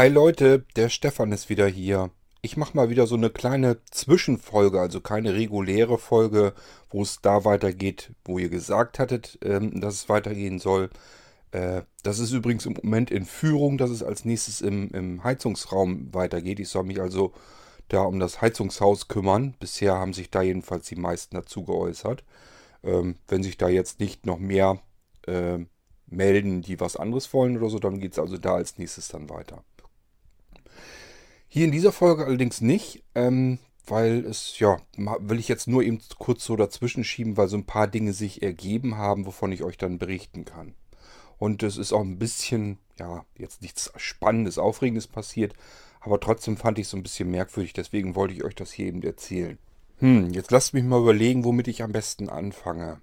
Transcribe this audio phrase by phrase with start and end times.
[0.00, 2.10] Hi Leute, der Stefan ist wieder hier.
[2.42, 6.54] Ich mache mal wieder so eine kleine Zwischenfolge, also keine reguläre Folge,
[6.88, 10.88] wo es da weitergeht, wo ihr gesagt hattet, ähm, dass es weitergehen soll.
[11.52, 16.14] Äh, das ist übrigens im Moment in Führung, dass es als nächstes im, im Heizungsraum
[16.14, 16.60] weitergeht.
[16.60, 17.32] Ich soll mich also
[17.88, 19.54] da um das Heizungshaus kümmern.
[19.60, 22.24] Bisher haben sich da jedenfalls die meisten dazu geäußert.
[22.82, 24.80] Ähm, wenn sich da jetzt nicht noch mehr
[25.26, 25.58] äh,
[26.06, 29.28] melden, die was anderes wollen oder so, dann geht es also da als nächstes dann
[29.28, 29.62] weiter.
[31.52, 34.76] Hier in dieser Folge allerdings nicht, ähm, weil es, ja,
[35.18, 38.40] will ich jetzt nur eben kurz so dazwischen schieben, weil so ein paar Dinge sich
[38.40, 40.74] ergeben haben, wovon ich euch dann berichten kann.
[41.38, 45.54] Und es ist auch ein bisschen, ja, jetzt nichts Spannendes, Aufregendes passiert,
[46.00, 48.86] aber trotzdem fand ich es so ein bisschen merkwürdig, deswegen wollte ich euch das hier
[48.86, 49.58] eben erzählen.
[49.98, 53.00] Hm, jetzt lasst mich mal überlegen, womit ich am besten anfange.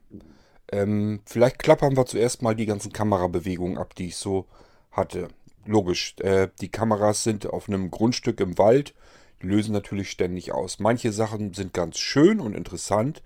[0.71, 4.45] Ähm, vielleicht klappern wir zuerst mal die ganzen Kamerabewegungen ab, die ich so
[4.89, 5.27] hatte
[5.67, 8.93] logisch, äh, die Kameras sind auf einem Grundstück im Wald,
[9.41, 10.79] die lösen natürlich ständig aus.
[10.79, 13.21] Manche Sachen sind ganz schön und interessant.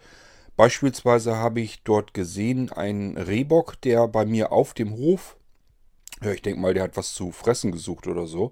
[0.58, 5.38] Beispielsweise habe ich dort gesehen einen Rehbock, der bei mir auf dem Hof,
[6.22, 8.52] ja, ich denke mal, der hat was zu fressen gesucht oder so.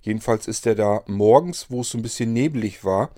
[0.00, 3.10] Jedenfalls ist der da morgens, wo es so ein bisschen nebelig war,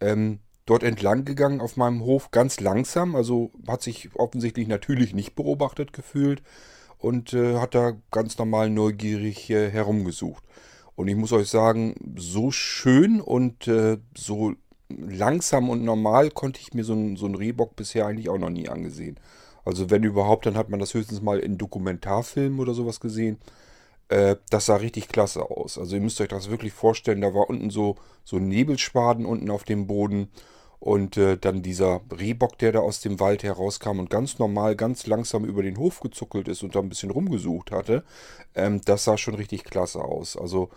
[0.00, 3.14] ähm, dort entlang gegangen auf meinem Hof, ganz langsam.
[3.14, 6.42] Also hat sich offensichtlich natürlich nicht beobachtet gefühlt
[7.02, 10.44] und äh, hat da ganz normal neugierig äh, herumgesucht.
[10.94, 14.52] Und ich muss euch sagen, so schön und äh, so
[14.88, 19.18] langsam und normal konnte ich mir so einen Rehbock bisher eigentlich auch noch nie angesehen.
[19.64, 23.38] Also wenn überhaupt, dann hat man das höchstens mal in Dokumentarfilmen oder sowas gesehen.
[24.08, 25.78] Äh, das sah richtig klasse aus.
[25.78, 29.64] Also ihr müsst euch das wirklich vorstellen, da war unten so, so Nebelschwaden unten auf
[29.64, 30.28] dem Boden
[30.82, 35.06] und äh, dann dieser Rehbock, der da aus dem Wald herauskam und ganz normal, ganz
[35.06, 38.02] langsam über den Hof gezuckelt ist und da ein bisschen rumgesucht hatte,
[38.56, 40.36] ähm, das sah schon richtig klasse aus.
[40.36, 40.70] Also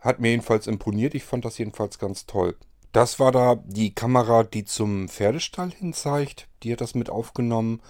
[0.00, 1.14] hat mir jedenfalls imponiert.
[1.14, 2.56] Ich fand das jedenfalls ganz toll.
[2.92, 6.48] Das war da die Kamera, die zum Pferdestall hin zeigt.
[6.62, 7.82] Die hat das mit aufgenommen.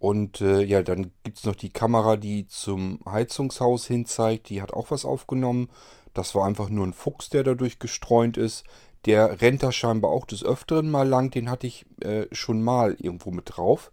[0.00, 4.48] Und äh, ja, dann gibt es noch die Kamera, die zum Heizungshaus hin zeigt.
[4.48, 5.70] Die hat auch was aufgenommen.
[6.14, 8.64] Das war einfach nur ein Fuchs, der dadurch gestreunt ist.
[9.06, 11.30] Der rennt da scheinbar auch des Öfteren mal lang.
[11.30, 13.90] Den hatte ich äh, schon mal irgendwo mit drauf.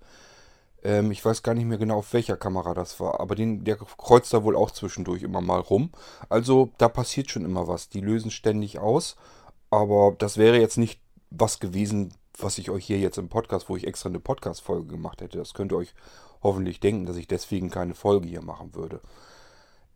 [0.84, 3.19] Ähm, ich weiß gar nicht mehr genau, auf welcher Kamera das war.
[3.19, 5.91] Aber den, der kreuzt da wohl auch zwischendurch immer mal rum.
[6.29, 7.90] Also da passiert schon immer was.
[7.90, 9.16] Die lösen ständig aus.
[9.69, 13.75] Aber das wäre jetzt nicht was gewesen, was ich euch hier jetzt im Podcast, wo
[13.75, 15.38] ich extra eine Podcast-Folge gemacht hätte.
[15.38, 15.94] Das könnt ihr euch
[16.44, 19.01] hoffentlich denken, dass ich deswegen keine Folge hier machen würde.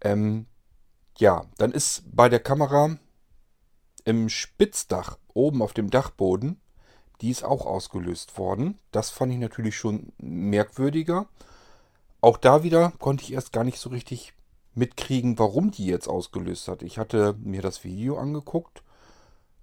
[0.01, 0.47] Ähm,
[1.17, 2.97] ja, dann ist bei der Kamera
[4.05, 6.59] im Spitzdach oben auf dem Dachboden,
[7.21, 8.79] die ist auch ausgelöst worden.
[8.91, 11.27] Das fand ich natürlich schon merkwürdiger.
[12.19, 14.33] Auch da wieder konnte ich erst gar nicht so richtig
[14.73, 16.81] mitkriegen, warum die jetzt ausgelöst hat.
[16.81, 18.83] Ich hatte mir das Video angeguckt.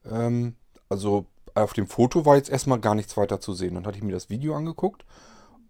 [0.04, 0.54] Ähm,
[0.88, 3.74] also auf dem Foto war jetzt erstmal gar nichts weiter zu sehen.
[3.74, 5.04] Dann hatte ich mir das Video angeguckt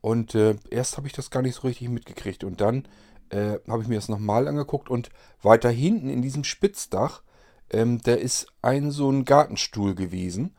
[0.01, 2.45] und äh, erst habe ich das gar nicht so richtig mitgekriegt.
[2.45, 2.87] Und dann
[3.31, 5.11] äh, habe ich mir das nochmal angeguckt und
[5.43, 7.23] weiter hinten in diesem Spitzdach
[7.71, 10.55] ähm, da ist ein so ein Gartenstuhl gewesen.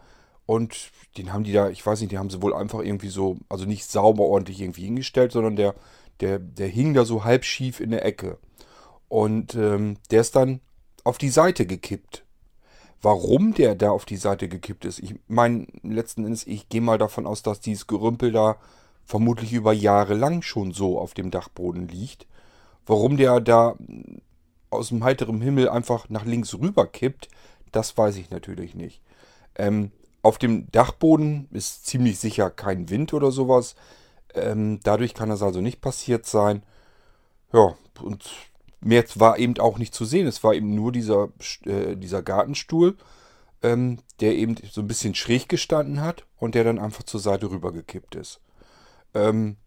[0.45, 3.37] Und den haben die da, ich weiß nicht, die haben sie wohl einfach irgendwie so,
[3.49, 5.75] also nicht sauber ordentlich irgendwie hingestellt, sondern der,
[6.21, 8.37] der, der hing da so halb schief in der Ecke.
[9.07, 10.61] Und ähm, der ist dann
[11.03, 12.23] auf die Seite gekippt.
[13.01, 16.97] Warum der da auf die Seite gekippt ist, ich meine, letzten Endes, ich gehe mal
[16.97, 18.57] davon aus, dass dieses Gerümpel da
[19.05, 22.27] vermutlich über Jahre lang schon so auf dem Dachboden liegt.
[22.85, 23.75] Warum der da
[24.69, 27.29] aus dem heiteren Himmel einfach nach links rüber kippt,
[27.71, 29.01] das weiß ich natürlich nicht.
[29.55, 33.75] Ähm, auf dem Dachboden ist ziemlich sicher kein Wind oder sowas.
[34.33, 36.63] Ähm, dadurch kann das also nicht passiert sein.
[37.53, 38.29] Ja, und
[38.81, 40.27] mehr war eben auch nicht zu sehen.
[40.27, 41.29] Es war eben nur dieser,
[41.65, 42.97] äh, dieser Gartenstuhl,
[43.61, 47.49] ähm, der eben so ein bisschen schräg gestanden hat und der dann einfach zur Seite
[47.49, 48.39] rübergekippt ist.
[49.13, 49.57] Ähm,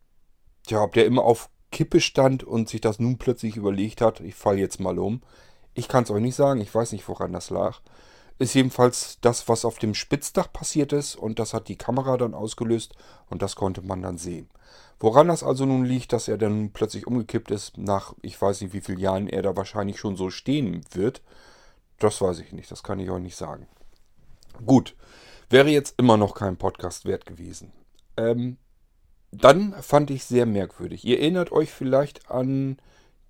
[0.69, 4.37] ja, ob der immer auf Kippe stand und sich das nun plötzlich überlegt hat, ich
[4.37, 5.23] falle jetzt mal um.
[5.75, 7.81] Ich kann es euch nicht sagen, ich weiß nicht, woran das lag.
[8.39, 12.35] Ist jedenfalls das, was auf dem Spitzdach passiert ist und das hat die Kamera dann
[12.35, 12.95] ausgelöst
[13.29, 14.49] und das konnte man dann sehen.
[15.01, 18.73] Woran das also nun liegt, dass er dann plötzlich umgekippt ist, nach ich weiß nicht
[18.73, 21.23] wie vielen Jahren er da wahrscheinlich schon so stehen wird,
[21.99, 23.67] das weiß ich nicht, das kann ich euch nicht sagen.
[24.65, 24.95] Gut,
[25.53, 27.73] Wäre jetzt immer noch kein Podcast wert gewesen.
[28.17, 28.57] Ähm,
[29.33, 31.05] dann fand ich sehr merkwürdig.
[31.05, 32.77] Ihr erinnert euch vielleicht an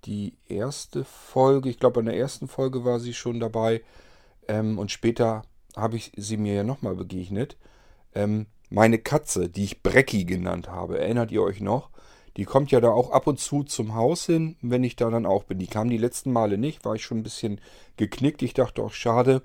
[0.05, 1.69] die erste Folge.
[1.69, 3.81] Ich glaube, in der ersten Folge war sie schon dabei.
[4.47, 5.43] Ähm, und später
[5.75, 7.57] habe ich sie mir ja nochmal begegnet.
[8.13, 11.89] Ähm, meine Katze, die ich Brecki genannt habe, erinnert ihr euch noch?
[12.35, 15.25] Die kommt ja da auch ab und zu zum Haus hin, wenn ich da dann
[15.25, 15.59] auch bin.
[15.59, 17.61] Die kam die letzten Male nicht, war ich schon ein bisschen
[17.95, 18.41] geknickt.
[18.41, 19.43] Ich dachte auch, schade.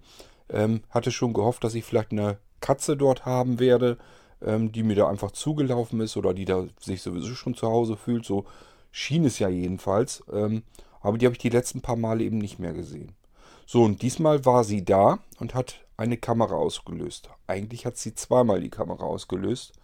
[0.48, 3.98] Ähm, hatte schon gehofft, dass ich vielleicht eine Katze dort haben werde,
[4.44, 7.96] ähm, die mir da einfach zugelaufen ist oder die da sich sowieso schon zu Hause
[7.96, 8.24] fühlt.
[8.24, 8.44] So
[8.90, 10.22] schien es ja jedenfalls.
[10.32, 10.62] Ähm,
[11.00, 13.14] aber die habe ich die letzten paar Male eben nicht mehr gesehen.
[13.66, 17.28] So, und diesmal war sie da und hat eine Kamera ausgelöst.
[17.46, 19.74] Eigentlich hat sie zweimal die Kamera ausgelöst.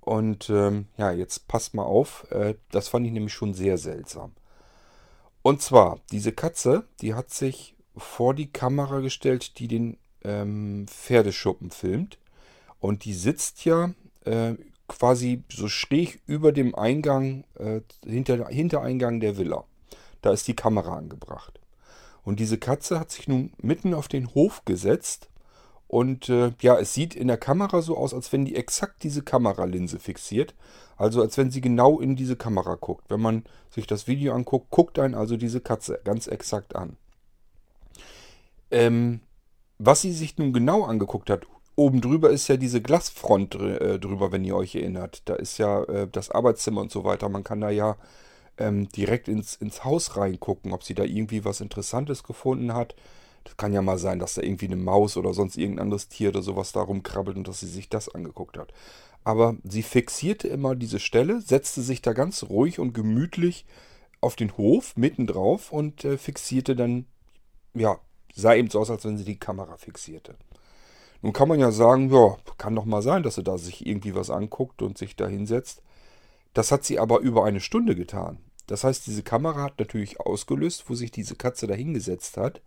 [0.00, 4.32] Und ähm, ja, jetzt passt mal auf, äh, das fand ich nämlich schon sehr seltsam.
[5.42, 11.70] Und zwar, diese Katze, die hat sich vor die Kamera gestellt, die den ähm, Pferdeschuppen
[11.70, 12.18] filmt.
[12.84, 13.94] Und die sitzt ja
[14.26, 14.56] äh,
[14.88, 19.64] quasi so schräg über dem Eingang, äh, hinter, Hintereingang der Villa.
[20.20, 21.60] Da ist die Kamera angebracht.
[22.24, 25.30] Und diese Katze hat sich nun mitten auf den Hof gesetzt
[25.88, 29.22] und äh, ja, es sieht in der Kamera so aus, als wenn die exakt diese
[29.22, 30.54] Kameralinse fixiert.
[30.98, 33.08] Also als wenn sie genau in diese Kamera guckt.
[33.08, 36.98] Wenn man sich das Video anguckt, guckt einen also diese Katze ganz exakt an.
[38.70, 39.20] Ähm,
[39.78, 41.46] was sie sich nun genau angeguckt hat,
[41.76, 45.22] oben drüber ist ja diese Glasfront äh, drüber, wenn ihr euch erinnert.
[45.26, 47.28] Da ist ja äh, das Arbeitszimmer und so weiter.
[47.28, 47.96] Man kann da ja
[48.58, 52.94] ähm, direkt ins, ins Haus reingucken, ob sie da irgendwie was Interessantes gefunden hat.
[53.44, 56.30] Das kann ja mal sein, dass da irgendwie eine Maus oder sonst irgendein anderes Tier
[56.30, 58.72] oder sowas da rumkrabbelt und dass sie sich das angeguckt hat.
[59.22, 63.66] Aber sie fixierte immer diese Stelle, setzte sich da ganz ruhig und gemütlich
[64.20, 67.06] auf den Hof mittendrauf und äh, fixierte dann,
[67.74, 67.98] ja,
[68.34, 70.36] sah eben so aus, als wenn sie die Kamera fixierte.
[71.24, 74.14] Nun kann man ja sagen, ja, kann doch mal sein, dass sie da sich irgendwie
[74.14, 75.80] was anguckt und sich da hinsetzt.
[76.52, 78.40] Das hat sie aber über eine Stunde getan.
[78.66, 82.60] Das heißt, diese Kamera hat natürlich ausgelöst, wo sich diese Katze da hingesetzt hat.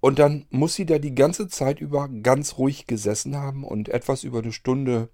[0.00, 4.24] Und dann muss sie da die ganze Zeit über ganz ruhig gesessen haben und etwas
[4.24, 5.08] über eine Stunde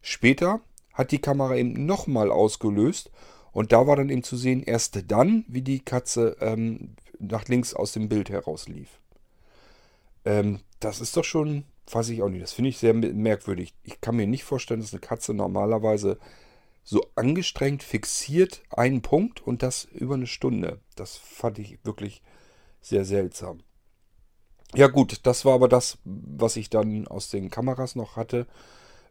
[0.00, 0.60] später
[0.92, 3.10] hat die Kamera eben nochmal ausgelöst
[3.50, 7.74] und da war dann eben zu sehen, erst dann, wie die Katze ähm, nach links
[7.74, 9.00] aus dem Bild herauslief.
[10.24, 11.64] Ähm, das ist doch schon,
[11.94, 13.74] weiß ich auch nicht, das finde ich sehr merkwürdig.
[13.82, 16.18] Ich kann mir nicht vorstellen, dass eine Katze normalerweise
[16.84, 20.80] so angestrengt fixiert einen Punkt und das über eine Stunde.
[20.96, 22.22] Das fand ich wirklich
[22.80, 23.60] sehr seltsam.
[24.74, 28.46] Ja gut, das war aber das, was ich dann aus den Kameras noch hatte.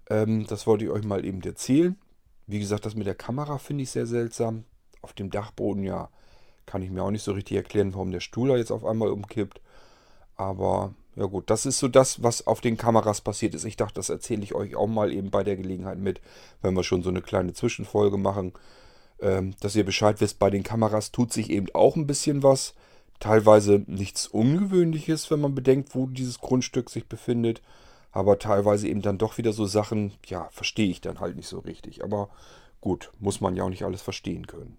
[0.09, 1.97] Ähm, das wollte ich euch mal eben erzählen.
[2.47, 4.63] Wie gesagt, das mit der Kamera finde ich sehr seltsam.
[5.01, 6.09] Auf dem Dachboden ja
[6.65, 9.09] kann ich mir auch nicht so richtig erklären, warum der Stuhl da jetzt auf einmal
[9.09, 9.61] umkippt.
[10.35, 13.65] Aber ja gut, das ist so das, was auf den Kameras passiert ist.
[13.65, 16.21] Ich dachte, das erzähle ich euch auch mal eben bei der Gelegenheit mit,
[16.61, 18.53] wenn wir schon so eine kleine Zwischenfolge machen.
[19.21, 22.73] Ähm, dass ihr Bescheid wisst, bei den Kameras tut sich eben auch ein bisschen was.
[23.19, 27.61] Teilweise nichts Ungewöhnliches, wenn man bedenkt, wo dieses Grundstück sich befindet.
[28.11, 31.59] Aber teilweise eben dann doch wieder so Sachen, ja, verstehe ich dann halt nicht so
[31.59, 32.03] richtig.
[32.03, 32.29] Aber
[32.79, 34.77] gut, muss man ja auch nicht alles verstehen können.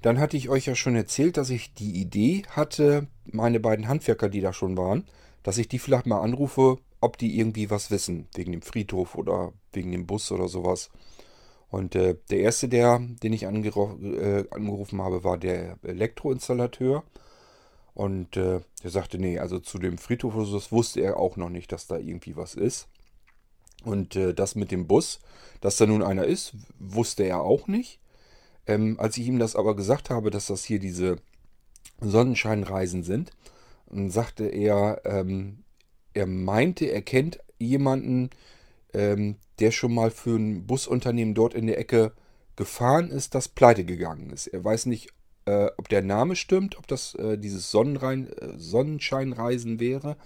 [0.00, 4.28] Dann hatte ich euch ja schon erzählt, dass ich die Idee hatte, meine beiden Handwerker,
[4.28, 5.04] die da schon waren,
[5.42, 9.52] dass ich die vielleicht mal anrufe, ob die irgendwie was wissen, wegen dem Friedhof oder
[9.72, 10.90] wegen dem Bus oder sowas.
[11.70, 17.04] Und äh, der erste, der, den ich äh, angerufen habe, war der Elektroinstallateur.
[17.94, 21.36] Und äh, der sagte, nee, also zu dem Friedhof oder so, das wusste er auch
[21.36, 22.88] noch nicht, dass da irgendwie was ist.
[23.84, 25.20] Und äh, das mit dem Bus,
[25.60, 28.00] dass da nun einer ist, wusste er auch nicht.
[28.66, 31.16] Ähm, als ich ihm das aber gesagt habe, dass das hier diese
[32.00, 33.32] Sonnenscheinreisen sind,
[33.90, 35.64] sagte er, ähm,
[36.14, 38.30] er meinte, er kennt jemanden,
[38.94, 42.12] ähm, der schon mal für ein Busunternehmen dort in der Ecke
[42.56, 44.48] gefahren ist, das pleite gegangen ist.
[44.48, 45.10] Er weiß nicht,
[45.46, 50.16] äh, ob der Name stimmt, ob das äh, dieses Sonnenrein, äh, Sonnenscheinreisen wäre.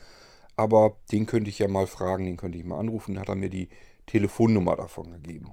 [0.57, 3.19] Aber den könnte ich ja mal fragen, den könnte ich mal anrufen.
[3.19, 3.69] Hat er mir die
[4.07, 5.53] Telefonnummer davon gegeben.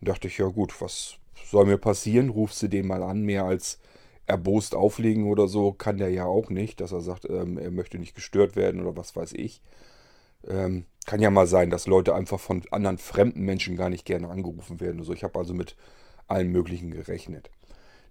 [0.00, 1.16] Und dachte ich, ja gut, was
[1.50, 2.28] soll mir passieren?
[2.28, 3.80] Rufst du den mal an, mehr als
[4.28, 7.98] erbost auflegen oder so, kann der ja auch nicht, dass er sagt, ähm, er möchte
[7.98, 9.62] nicht gestört werden oder was weiß ich.
[10.46, 14.28] Ähm, kann ja mal sein, dass Leute einfach von anderen fremden Menschen gar nicht gerne
[14.28, 15.00] angerufen werden.
[15.00, 15.76] Also ich habe also mit
[16.26, 17.50] allen möglichen gerechnet.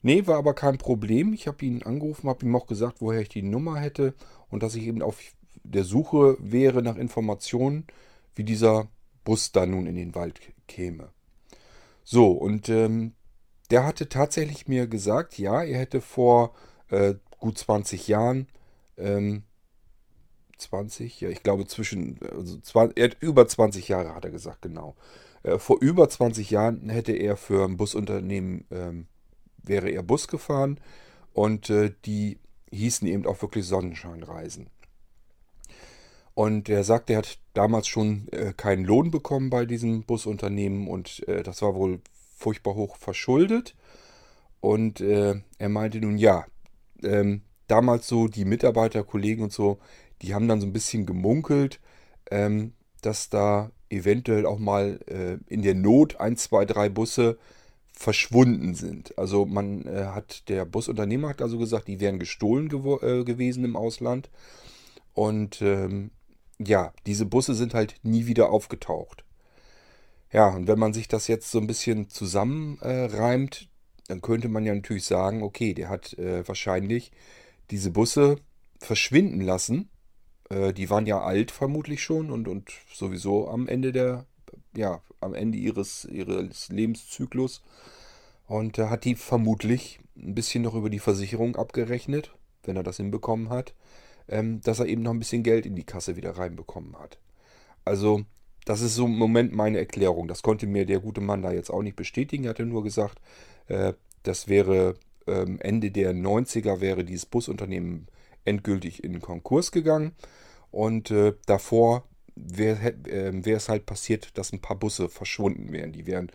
[0.01, 1.33] Nee, war aber kein Problem.
[1.33, 4.13] Ich habe ihn angerufen, habe ihm auch gesagt, woher ich die Nummer hätte
[4.49, 5.19] und dass ich eben auf
[5.63, 7.85] der Suche wäre nach Informationen,
[8.35, 8.87] wie dieser
[9.23, 11.09] Bus da nun in den Wald käme.
[12.03, 13.13] So, und ähm,
[13.69, 16.53] der hatte tatsächlich mir gesagt, ja, er hätte vor
[16.89, 18.47] äh, gut 20 Jahren
[18.97, 19.43] ähm,
[20.57, 24.61] 20, ja, ich glaube zwischen, also 20, er hat über 20 Jahre hat er gesagt,
[24.61, 24.95] genau.
[25.43, 29.07] Äh, vor über 20 Jahren hätte er für ein Busunternehmen, ähm,
[29.63, 30.79] wäre er Bus gefahren
[31.33, 32.39] und äh, die
[32.71, 34.69] hießen eben auch wirklich Sonnenscheinreisen.
[36.33, 41.27] Und er sagt, er hat damals schon äh, keinen Lohn bekommen bei diesem Busunternehmen und
[41.27, 41.99] äh, das war wohl
[42.37, 43.75] furchtbar hoch verschuldet.
[44.61, 46.45] Und äh, er meinte nun ja,
[47.03, 49.79] ähm, damals so die Mitarbeiter, Kollegen und so,
[50.21, 51.79] die haben dann so ein bisschen gemunkelt,
[52.31, 57.37] ähm, dass da eventuell auch mal äh, in der Not ein, zwei, drei Busse
[57.91, 59.17] verschwunden sind.
[59.17, 63.63] Also man äh, hat, der Busunternehmer hat also gesagt, die wären gestohlen gew äh, gewesen
[63.63, 64.29] im Ausland.
[65.13, 66.11] Und ähm,
[66.59, 69.23] ja, diese Busse sind halt nie wieder aufgetaucht.
[70.31, 73.69] Ja, und wenn man sich das jetzt so ein bisschen zusammenreimt,
[74.07, 77.11] dann könnte man ja natürlich sagen, okay, der hat äh, wahrscheinlich
[77.71, 78.37] diese Busse
[78.79, 79.89] verschwinden lassen.
[80.49, 84.25] Äh, die waren ja alt vermutlich schon und, und sowieso am Ende der,
[84.75, 87.61] ja, am Ende ihres, ihres Lebenszyklus.
[88.47, 92.97] Und er hat die vermutlich ein bisschen noch über die Versicherung abgerechnet, wenn er das
[92.97, 93.73] hinbekommen hat,
[94.27, 97.17] ähm, dass er eben noch ein bisschen Geld in die Kasse wieder reinbekommen hat.
[97.83, 98.25] Also,
[98.67, 100.27] das ist so im Moment meine Erklärung.
[100.27, 102.43] Das konnte mir der gute Mann da jetzt auch nicht bestätigen.
[102.43, 103.21] Er hatte nur gesagt,
[103.67, 103.93] äh,
[104.23, 104.95] das wäre
[105.25, 108.07] ähm, Ende der 90er wäre dieses Busunternehmen
[108.43, 110.11] endgültig in Konkurs gegangen.
[110.69, 112.03] Und äh, davor
[112.35, 115.93] wäre äh, es halt passiert, dass ein paar Busse verschwunden wären.
[115.93, 116.29] Die wären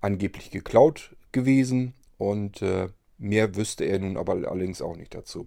[0.00, 5.46] angeblich geklaut gewesen und äh, mehr wüsste er nun aber allerdings auch nicht dazu.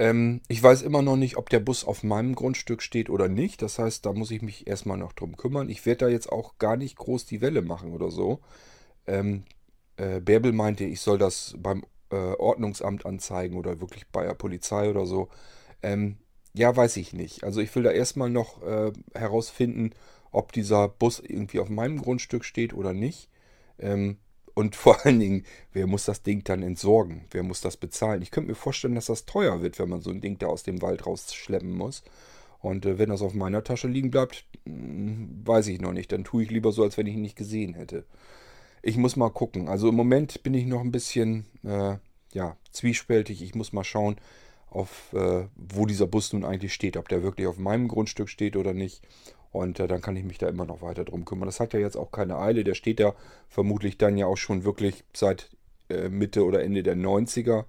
[0.00, 3.60] Ähm, ich weiß immer noch nicht, ob der Bus auf meinem Grundstück steht oder nicht.
[3.60, 5.68] Das heißt, da muss ich mich erstmal noch drum kümmern.
[5.68, 8.40] Ich werde da jetzt auch gar nicht groß die Welle machen oder so.
[9.06, 9.44] Ähm,
[9.98, 14.88] äh, Bärbel meinte, ich soll das beim äh, Ordnungsamt anzeigen oder wirklich bei der Polizei
[14.88, 15.28] oder so.
[15.82, 16.16] Ähm,
[16.54, 17.44] ja, weiß ich nicht.
[17.44, 19.90] Also ich will da erstmal noch äh, herausfinden,
[20.32, 23.28] ob dieser Bus irgendwie auf meinem Grundstück steht oder nicht.
[23.78, 24.16] Ähm,
[24.60, 27.22] und vor allen Dingen, wer muss das Ding dann entsorgen?
[27.30, 28.20] Wer muss das bezahlen?
[28.20, 30.62] Ich könnte mir vorstellen, dass das teuer wird, wenn man so ein Ding da aus
[30.62, 32.02] dem Wald rausschleppen muss.
[32.60, 36.12] Und äh, wenn das auf meiner Tasche liegen bleibt, mh, hm, weiß ich noch nicht.
[36.12, 38.04] Dann tue ich lieber so, als wenn ich ihn nicht gesehen hätte.
[38.82, 39.68] Ich muss mal gucken.
[39.68, 41.96] Also im Moment bin ich noch ein bisschen äh,
[42.34, 43.42] ja, zwiespältig.
[43.42, 44.16] Ich muss mal schauen,
[44.68, 46.98] auf äh, wo dieser Bus nun eigentlich steht.
[46.98, 49.02] Ob der wirklich auf meinem Grundstück steht oder nicht.
[49.52, 51.46] Und äh, dann kann ich mich da immer noch weiter drum kümmern.
[51.46, 52.64] Das hat ja jetzt auch keine Eile.
[52.64, 53.14] Der steht ja
[53.48, 55.50] vermutlich dann ja auch schon wirklich seit
[55.88, 57.64] äh, Mitte oder Ende der 90er.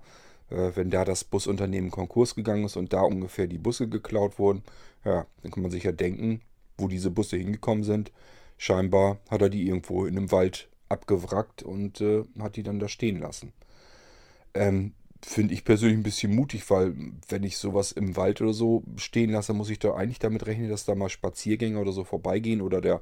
[0.52, 4.64] Äh, wenn da das Busunternehmen Konkurs gegangen ist und da ungefähr die Busse geklaut wurden.
[5.04, 6.42] Ja, dann kann man sich ja denken,
[6.78, 8.12] wo diese Busse hingekommen sind.
[8.58, 12.88] Scheinbar hat er die irgendwo in einem Wald abgewrackt und äh, hat die dann da
[12.88, 13.54] stehen lassen.
[14.54, 16.96] Ähm, Finde ich persönlich ein bisschen mutig, weil
[17.30, 20.70] wenn ich sowas im Wald oder so stehen lasse, muss ich da eigentlich damit rechnen,
[20.70, 23.02] dass da mal Spaziergänger oder so vorbeigehen oder der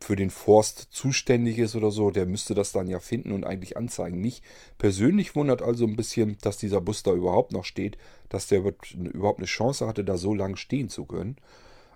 [0.00, 3.76] für den Forst zuständig ist oder so, der müsste das dann ja finden und eigentlich
[3.76, 4.20] anzeigen.
[4.20, 4.42] Mich
[4.78, 7.96] persönlich wundert also ein bisschen, dass dieser Bus da überhaupt noch steht,
[8.28, 8.62] dass der
[8.94, 11.36] überhaupt eine Chance hatte, da so lange stehen zu können.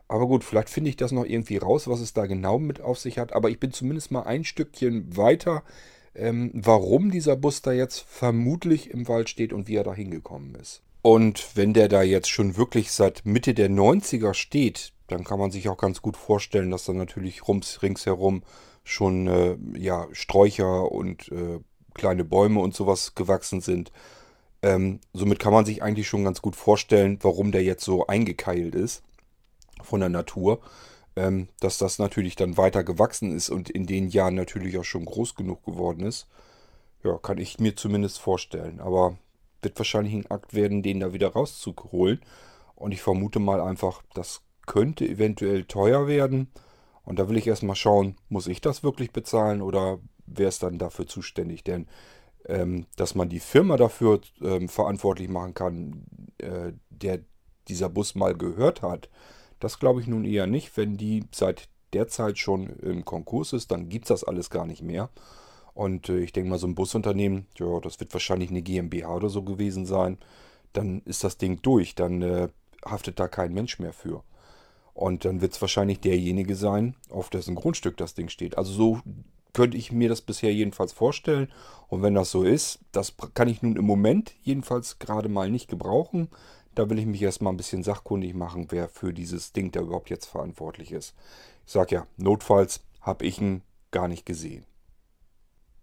[0.08, 2.98] Aber gut, vielleicht finde ich das noch irgendwie raus, was es da genau mit auf
[2.98, 3.32] sich hat.
[3.32, 5.62] Aber ich bin zumindest mal ein Stückchen weiter,
[6.14, 10.54] ähm, warum dieser Bus da jetzt vermutlich im Wald steht und wie er da hingekommen
[10.54, 10.82] ist.
[11.02, 15.50] Und wenn der da jetzt schon wirklich seit Mitte der 90er steht, dann kann man
[15.50, 18.42] sich auch ganz gut vorstellen, dass da natürlich rums, ringsherum
[18.84, 21.60] schon äh, ja, Sträucher und äh,
[21.94, 23.92] kleine Bäume und sowas gewachsen sind.
[24.62, 28.74] Ähm, somit kann man sich eigentlich schon ganz gut vorstellen, warum der jetzt so eingekeilt
[28.74, 29.02] ist
[29.82, 30.60] von der Natur,
[31.20, 35.04] ähm, dass das natürlich dann weiter gewachsen ist und in den Jahren natürlich auch schon
[35.04, 36.26] groß genug geworden ist.
[37.04, 38.80] Ja, kann ich mir zumindest vorstellen.
[38.80, 39.18] Aber
[39.62, 42.20] wird wahrscheinlich ein Akt werden, den da wieder rauszuholen.
[42.74, 46.48] Und ich vermute mal einfach, das könnte eventuell teuer werden.
[47.04, 50.78] Und da will ich erstmal schauen, muss ich das wirklich bezahlen oder wer ist dann
[50.78, 51.64] dafür zuständig?
[51.64, 51.86] Denn
[52.46, 56.04] ähm, dass man die Firma dafür ähm, verantwortlich machen kann,
[56.38, 57.20] äh, der
[57.68, 59.10] dieser Bus mal gehört hat,
[59.60, 60.76] das glaube ich nun eher nicht.
[60.76, 64.66] Wenn die seit der Zeit schon im Konkurs ist, dann gibt es das alles gar
[64.66, 65.10] nicht mehr.
[65.74, 69.28] Und äh, ich denke mal, so ein Busunternehmen, ja, das wird wahrscheinlich eine GmbH oder
[69.28, 70.18] so gewesen sein.
[70.72, 71.94] Dann ist das Ding durch.
[71.94, 72.48] Dann äh,
[72.84, 74.22] haftet da kein Mensch mehr für.
[74.94, 78.58] Und dann wird es wahrscheinlich derjenige sein, auf dessen Grundstück das Ding steht.
[78.58, 79.00] Also so
[79.52, 81.48] könnte ich mir das bisher jedenfalls vorstellen.
[81.88, 85.68] Und wenn das so ist, das kann ich nun im Moment jedenfalls gerade mal nicht
[85.68, 86.28] gebrauchen.
[86.74, 90.10] Da will ich mich erstmal ein bisschen sachkundig machen, wer für dieses Ding da überhaupt
[90.10, 91.14] jetzt verantwortlich ist.
[91.66, 94.64] Ich sage ja, notfalls habe ich ihn gar nicht gesehen.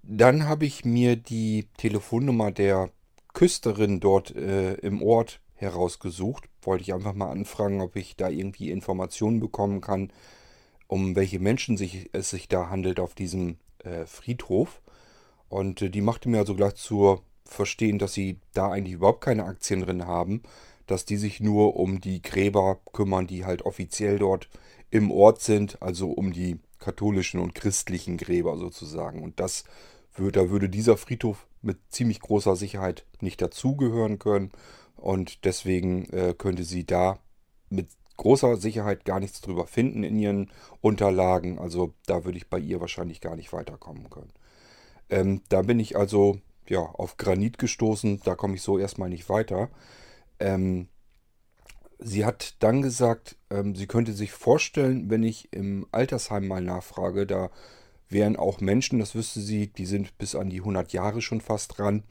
[0.03, 2.91] Dann habe ich mir die Telefonnummer der
[3.33, 6.45] Küsterin dort äh, im Ort herausgesucht.
[6.61, 10.11] Wollte ich einfach mal anfragen, ob ich da irgendwie Informationen bekommen kann,
[10.87, 14.81] um welche Menschen sich, es sich da handelt auf diesem äh, Friedhof.
[15.49, 19.45] Und äh, die machte mir also gleich zu verstehen, dass sie da eigentlich überhaupt keine
[19.45, 20.43] Aktien drin haben,
[20.87, 24.49] dass die sich nur um die Gräber kümmern, die halt offiziell dort
[24.89, 29.21] im Ort sind, also um die katholischen und christlichen Gräber sozusagen.
[29.23, 29.65] Und das
[30.15, 34.51] würde, da würde dieser Friedhof mit ziemlich großer Sicherheit nicht dazugehören können.
[34.95, 37.19] Und deswegen äh, könnte sie da
[37.69, 40.51] mit großer Sicherheit gar nichts drüber finden in ihren
[40.81, 41.59] Unterlagen.
[41.59, 44.33] Also da würde ich bei ihr wahrscheinlich gar nicht weiterkommen können.
[45.09, 48.21] Ähm, da bin ich also ja, auf Granit gestoßen.
[48.23, 49.69] Da komme ich so erstmal nicht weiter.
[50.39, 50.87] Ähm,
[51.99, 57.25] sie hat dann gesagt, ähm, sie könnte sich vorstellen, wenn ich im Altersheim mal nachfrage,
[57.25, 57.49] da
[58.09, 61.77] wären auch Menschen, das wüsste sie, die sind bis an die 100 Jahre schon fast
[61.77, 62.03] dran.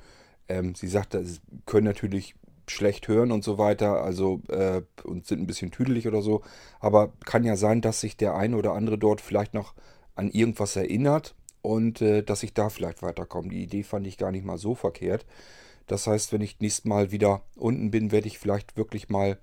[0.49, 2.35] Ähm, sie sagt, sie können natürlich
[2.69, 6.43] schlecht hören und so weiter, also äh, und sind ein bisschen tüdelig oder so.
[6.81, 9.75] Aber kann ja sein, dass sich der eine oder andere dort vielleicht noch
[10.15, 13.49] an irgendwas erinnert und äh, dass ich da vielleicht weiterkomme.
[13.51, 15.27] Die Idee fand ich gar nicht mal so verkehrt.
[15.87, 19.39] Das heißt, wenn ich nächstes Mal wieder unten bin, werde ich vielleicht wirklich mal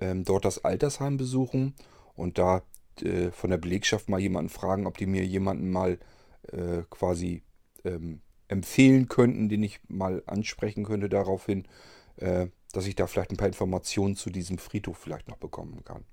[0.00, 1.74] ähm, dort das Altersheim besuchen
[2.14, 2.62] und da
[3.02, 5.98] äh, von der Belegschaft mal jemanden fragen, ob die mir jemanden mal
[6.52, 7.42] äh, quasi
[7.84, 11.66] ähm, empfehlen könnten, den ich mal ansprechen könnte daraufhin,
[12.16, 16.04] äh, dass ich da vielleicht ein paar Informationen zu diesem Friedhof vielleicht noch bekommen kann.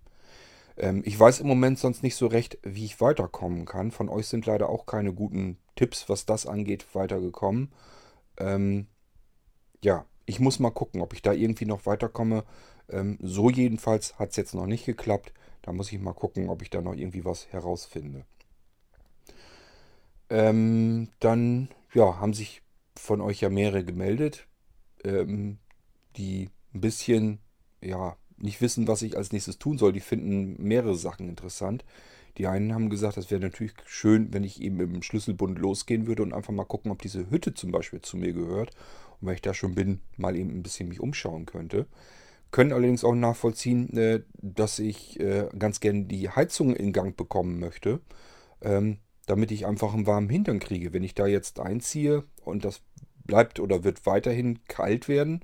[0.78, 3.92] Ähm, ich weiß im Moment sonst nicht so recht, wie ich weiterkommen kann.
[3.92, 7.72] Von euch sind leider auch keine guten Tipps, was das angeht, weitergekommen.
[8.38, 8.88] Ähm,
[9.86, 12.44] ja, ich muss mal gucken, ob ich da irgendwie noch weiterkomme.
[12.90, 15.32] Ähm, so jedenfalls hat es jetzt noch nicht geklappt.
[15.62, 18.26] Da muss ich mal gucken, ob ich da noch irgendwie was herausfinde.
[20.30, 22.64] Ähm, dann ja, haben sich
[22.96, 24.48] von euch ja mehrere gemeldet.
[25.04, 25.60] Ähm,
[26.18, 27.40] die ein bisschen,
[27.82, 29.94] ja, nicht wissen, was ich als nächstes tun soll.
[29.94, 31.86] Die finden mehrere Sachen interessant.
[32.38, 36.24] Die einen haben gesagt, das wäre natürlich schön, wenn ich eben im Schlüsselbund losgehen würde
[36.24, 38.72] und einfach mal gucken, ob diese Hütte zum Beispiel zu mir gehört.
[39.20, 41.88] Und wenn ich da schon bin, mal eben ein bisschen mich umschauen könnte.
[42.52, 47.60] Können allerdings auch nachvollziehen, äh, dass ich äh, ganz gerne die Heizung in Gang bekommen
[47.60, 48.00] möchte,
[48.62, 50.94] ähm, damit ich einfach einen warmen Hintern kriege.
[50.94, 52.82] Wenn ich da jetzt einziehe und das
[53.26, 55.44] bleibt oder wird weiterhin kalt werden,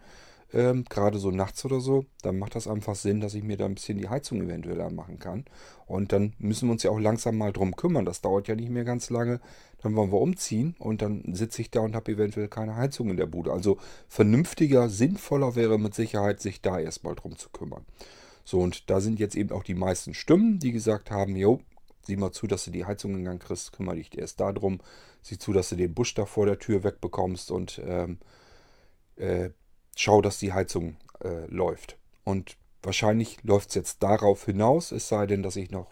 [0.54, 3.66] ähm, gerade so nachts oder so, dann macht das einfach Sinn, dass ich mir da
[3.66, 5.46] ein bisschen die Heizung eventuell anmachen kann.
[5.86, 8.06] Und dann müssen wir uns ja auch langsam mal drum kümmern.
[8.06, 9.40] Das dauert ja nicht mehr ganz lange.
[9.82, 13.18] Dann wollen wir umziehen und dann sitze ich da und habe eventuell keine Heizung in
[13.18, 13.52] der Bude.
[13.52, 17.86] Also vernünftiger, sinnvoller wäre mit Sicherheit, sich da erstmal drum zu kümmern.
[18.44, 21.62] So, und da sind jetzt eben auch die meisten Stimmen, die gesagt haben, jo,
[22.04, 24.82] sieh mal zu, dass du die Heizung in Gang kriegst, kümmere dich erst darum.
[25.22, 28.18] Sieh zu, dass du den Busch da vor der Tür wegbekommst und ähm,
[29.18, 29.52] äh,
[29.96, 31.98] schau, dass die Heizung äh, läuft.
[32.24, 35.90] Und wahrscheinlich läuft es jetzt darauf hinaus, es sei denn, dass sich noch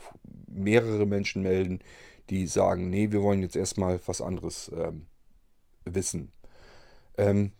[0.47, 1.79] mehrere Menschen melden,
[2.29, 5.07] die sagen, nee, wir wollen jetzt erstmal was anderes ähm,
[5.85, 6.31] wissen.
[7.17, 7.51] Ähm,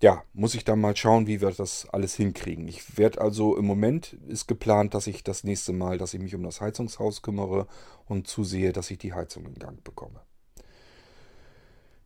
[0.00, 2.68] ja, muss ich dann mal schauen, wie wir das alles hinkriegen.
[2.68, 6.34] Ich werde also im Moment ist geplant, dass ich das nächste Mal, dass ich mich
[6.34, 7.66] um das Heizungshaus kümmere
[8.06, 10.20] und zusehe, dass ich die Heizung in Gang bekomme.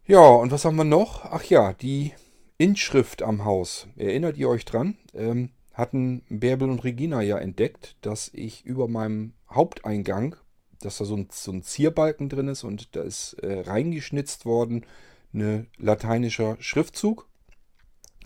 [0.06, 1.24] Ja, und was haben wir noch?
[1.24, 2.12] Ach ja, die
[2.58, 3.86] Inschrift am Haus.
[3.96, 4.96] Erinnert ihr euch dran?
[5.14, 10.34] Ähm, hatten Bärbel und Regina ja entdeckt, dass ich über meinem Haupteingang,
[10.80, 14.84] dass da so ein, so ein Zierbalken drin ist und da ist äh, reingeschnitzt worden,
[15.32, 17.28] ein lateinischer Schriftzug.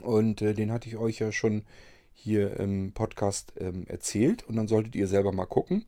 [0.00, 1.64] Und äh, den hatte ich euch ja schon
[2.14, 4.44] hier im Podcast ähm, erzählt.
[4.48, 5.84] Und dann solltet ihr selber mal gucken.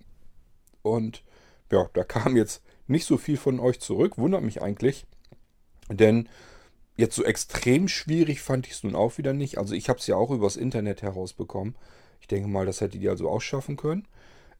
[0.82, 1.24] Und
[1.72, 4.18] ja, da kam jetzt nicht so viel von euch zurück.
[4.18, 5.06] Wundert mich eigentlich.
[5.88, 6.28] Denn
[6.96, 9.58] Jetzt so extrem schwierig fand ich es nun auch wieder nicht.
[9.58, 11.74] Also ich habe es ja auch übers Internet herausbekommen.
[12.20, 14.06] Ich denke mal, das hättet ihr also auch schaffen können.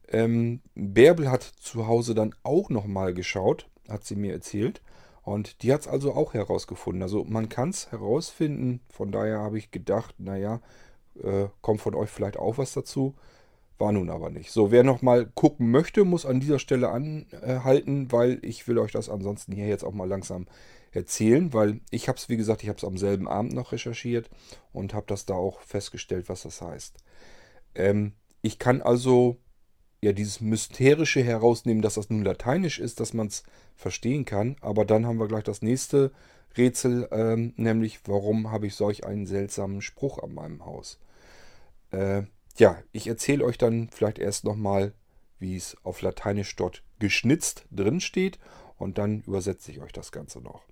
[0.09, 4.81] Ähm, Bärbel hat zu Hause dann auch nochmal geschaut, hat sie mir erzählt.
[5.23, 7.01] Und die hat es also auch herausgefunden.
[7.01, 8.81] Also man kann es herausfinden.
[8.89, 10.61] Von daher habe ich gedacht, naja,
[11.23, 13.15] äh, kommt von euch vielleicht auch was dazu.
[13.77, 14.51] War nun aber nicht.
[14.51, 19.09] So, wer nochmal gucken möchte, muss an dieser Stelle anhalten, weil ich will euch das
[19.09, 20.47] ansonsten hier jetzt auch mal langsam
[20.95, 24.29] erzählen, weil ich habe es, wie gesagt, ich habe es am selben Abend noch recherchiert
[24.71, 26.97] und habe das da auch festgestellt, was das heißt.
[27.75, 29.37] Ähm, ich kann also
[30.01, 33.43] ja dieses Mysterische herausnehmen, dass das nun lateinisch ist, dass man es
[33.75, 36.11] verstehen kann, aber dann haben wir gleich das nächste
[36.57, 40.99] Rätsel, ähm, nämlich warum habe ich solch einen seltsamen Spruch an meinem Haus.
[41.91, 42.23] Äh,
[42.57, 44.93] ja, ich erzähle euch dann vielleicht erst nochmal,
[45.39, 48.39] wie es auf Lateinisch dort geschnitzt drin steht
[48.77, 50.63] und dann übersetze ich euch das Ganze noch.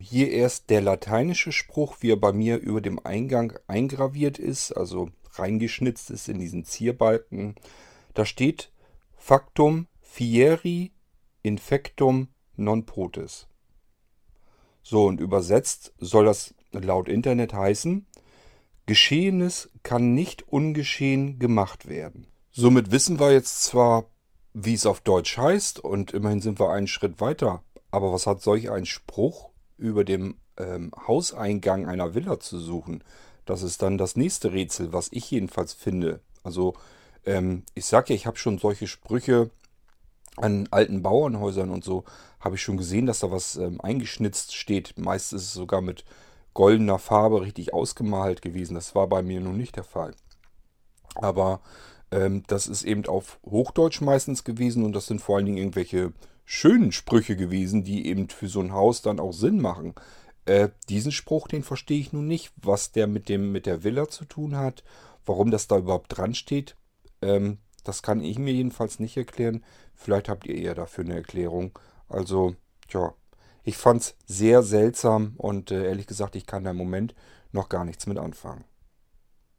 [0.00, 5.10] Hier erst der lateinische Spruch, wie er bei mir über dem Eingang eingraviert ist, also
[5.32, 7.56] reingeschnitzt ist in diesen Zierbalken.
[8.14, 8.70] Da steht
[9.16, 10.92] Factum fieri
[11.42, 13.48] infectum non potes.
[14.82, 18.06] So, und übersetzt soll das laut Internet heißen,
[18.86, 22.26] Geschehenes kann nicht ungeschehen gemacht werden.
[22.50, 24.06] Somit wissen wir jetzt zwar,
[24.54, 28.40] wie es auf Deutsch heißt, und immerhin sind wir einen Schritt weiter, aber was hat
[28.40, 29.47] solch ein Spruch
[29.78, 33.02] über dem ähm, Hauseingang einer Villa zu suchen?
[33.46, 36.20] Das ist dann das nächste Rätsel, was ich jedenfalls finde.
[36.42, 36.74] Also,
[37.24, 39.50] ähm, ich sag ja, ich habe schon solche Sprüche
[40.36, 42.04] an alten Bauernhäusern und so,
[42.40, 44.98] habe ich schon gesehen, dass da was ähm, eingeschnitzt steht.
[44.98, 46.04] Meist ist es sogar mit
[46.54, 48.74] goldener Farbe richtig ausgemalt gewesen.
[48.74, 50.14] Das war bei mir nun nicht der Fall.
[51.14, 51.60] Aber
[52.10, 56.12] ähm, das ist eben auf Hochdeutsch meistens gewesen und das sind vor allen Dingen irgendwelche
[56.50, 59.94] schönen Sprüche gewesen, die eben für so ein Haus dann auch Sinn machen.
[60.46, 64.08] Äh, diesen Spruch, den verstehe ich nun nicht, was der mit dem mit der Villa
[64.08, 64.82] zu tun hat,
[65.26, 66.74] warum das da überhaupt dran steht.
[67.20, 69.62] Ähm, das kann ich mir jedenfalls nicht erklären.
[69.94, 71.78] Vielleicht habt ihr eher dafür eine Erklärung.
[72.08, 72.56] Also,
[72.88, 73.12] ja,
[73.62, 77.14] ich fand es sehr seltsam und äh, ehrlich gesagt, ich kann da im Moment
[77.52, 78.64] noch gar nichts mit anfangen.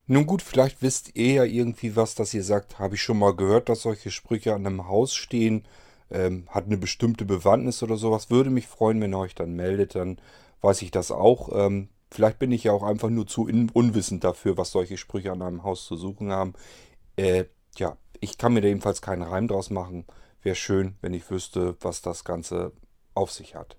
[0.08, 3.36] Nun gut, vielleicht wisst ihr ja irgendwie was, dass ihr sagt, habe ich schon mal
[3.36, 5.68] gehört, dass solche Sprüche an einem Haus stehen,
[6.12, 8.30] ähm, hat eine bestimmte Bewandtnis oder sowas.
[8.30, 10.20] Würde mich freuen, wenn ihr euch dann meldet, dann
[10.62, 11.50] weiß ich das auch.
[11.54, 15.42] Ähm, vielleicht bin ich ja auch einfach nur zu unwissend dafür, was solche Sprüche an
[15.42, 16.54] einem Haus zu suchen haben.
[17.16, 17.46] Äh,
[17.78, 20.06] ja, ich kann mir da jedenfalls keinen Reim draus machen.
[20.42, 22.72] Wäre schön, wenn ich wüsste, was das Ganze
[23.14, 23.78] auf sich hat.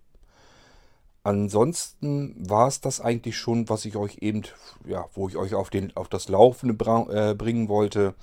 [1.22, 4.42] Ansonsten war es das eigentlich schon, was ich euch eben,
[4.86, 6.74] ja, wo ich euch auf, den, auf das Laufende
[7.10, 8.14] äh, bringen wollte.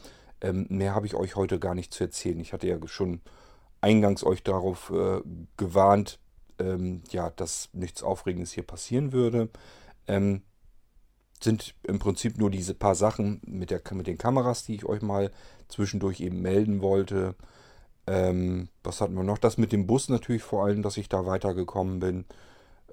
[0.42, 2.40] Ähm, mehr habe ich euch heute gar nicht zu erzählen.
[2.40, 3.22] Ich hatte ja schon
[3.82, 5.22] eingangs euch darauf äh,
[5.58, 6.20] gewarnt,
[6.60, 9.50] ähm, ja, dass nichts Aufregendes hier passieren würde.
[10.08, 10.42] Ähm,
[11.42, 15.02] sind im Prinzip nur diese paar Sachen mit, der, mit den Kameras, die ich euch
[15.02, 15.32] mal
[15.68, 17.36] zwischendurch eben melden wollte.
[18.08, 19.38] Ähm, was hatten wir noch?
[19.38, 22.26] Das mit dem Bus natürlich vor allem, dass ich da weitergekommen bin.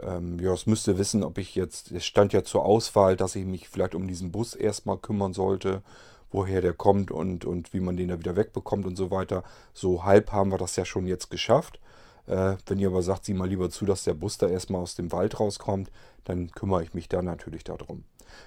[0.02, 3.44] Ähm, ja, es müsste wissen, ob ich jetzt, es stand ja zur Auswahl, dass ich
[3.46, 5.82] mich vielleicht um diesen Bus erstmal kümmern sollte,
[6.30, 9.42] woher der kommt und, und wie man den da wieder wegbekommt und so weiter.
[9.72, 11.80] So halb haben wir das ja schon jetzt geschafft.
[12.26, 14.94] Äh, wenn ihr aber sagt, sieh mal lieber zu, dass der Bus da erstmal aus
[14.94, 15.90] dem Wald rauskommt,
[16.24, 18.04] dann kümmere ich mich da natürlich darum.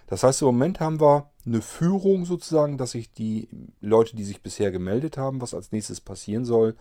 [0.07, 3.47] Das heißt, im Moment haben wir eine Führung sozusagen, dass sich die
[3.79, 6.75] Leute, die sich bisher gemeldet haben, was als nächstes passieren soll,